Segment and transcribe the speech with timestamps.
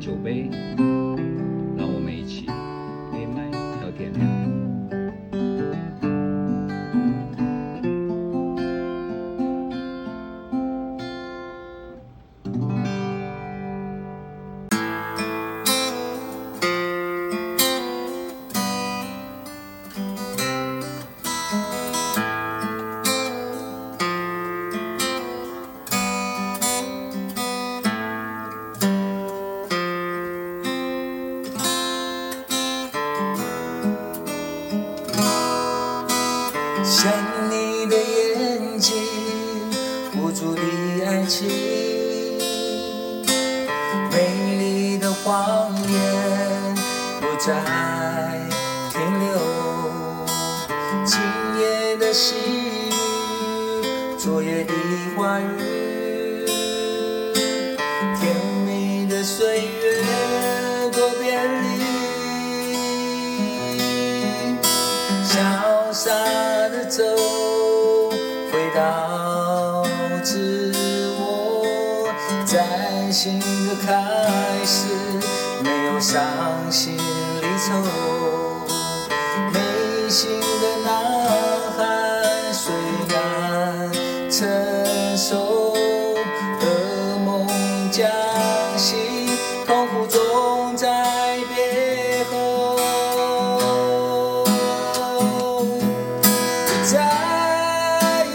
[0.00, 0.48] 酒杯，
[45.22, 46.74] 谎言
[47.20, 47.52] 不再
[48.90, 49.26] 停留。
[51.04, 51.20] 今
[51.58, 52.90] 夜的细雨，
[54.18, 54.72] 昨夜的
[55.16, 56.46] 花雨，
[58.18, 58.34] 甜
[58.66, 61.60] 蜜的岁月多别离。
[65.24, 66.10] 潇洒
[66.70, 67.04] 的走，
[68.50, 69.84] 回到
[70.22, 70.72] 自
[71.18, 72.08] 我，
[72.46, 73.88] 崭新的开
[74.64, 74.86] 始，
[76.00, 76.22] 伤
[76.70, 77.68] 心离愁。
[79.52, 80.88] 内心的呐
[81.76, 81.78] 喊
[82.54, 82.72] 虽
[83.08, 83.92] 然
[84.30, 84.48] 承
[85.16, 85.74] 受，
[86.62, 87.46] 噩梦
[87.90, 88.08] 将
[88.78, 89.28] 醒，
[89.66, 92.76] 痛苦总在别后。
[96.66, 96.96] 不再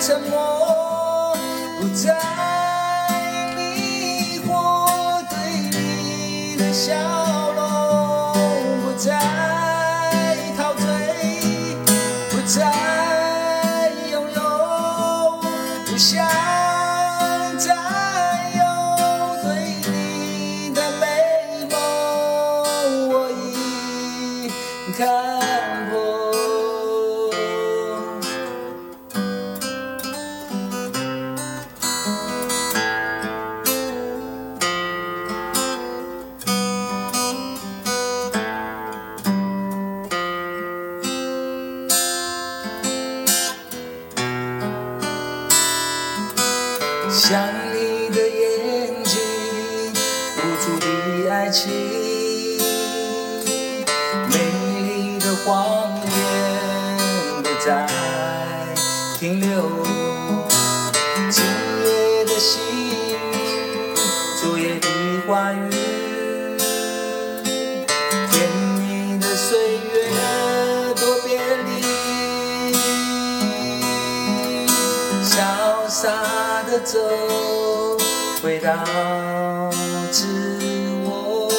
[0.00, 1.36] 沉默，
[1.80, 2.14] 不再
[3.56, 5.34] 迷惑对
[5.72, 6.94] 你的笑
[47.18, 47.36] 想
[47.74, 49.18] 你的眼睛，
[50.36, 51.68] 无助的爱情，
[54.30, 54.34] 美
[54.86, 56.10] 丽的谎言
[57.42, 57.88] 不再
[59.18, 59.68] 停留。
[61.28, 61.44] 今
[61.84, 62.60] 夜的细
[62.94, 63.16] 雨，
[64.40, 64.86] 昨夜的
[65.26, 65.58] 花雨，
[76.70, 76.98] 的走，
[78.42, 78.72] 回到
[80.10, 80.26] 自
[81.02, 81.50] 我，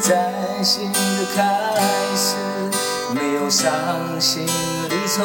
[0.00, 0.32] 崭
[0.62, 0.98] 新的
[1.34, 1.42] 开
[2.14, 2.36] 始，
[3.14, 5.24] 没有伤心离愁，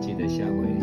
[0.00, 0.77] 记得下回。